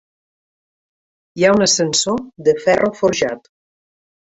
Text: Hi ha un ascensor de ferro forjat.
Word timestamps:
Hi 1.39 1.47
ha 1.49 1.53
un 1.59 1.67
ascensor 1.67 2.27
de 2.49 2.59
ferro 2.67 2.95
forjat. 3.05 3.57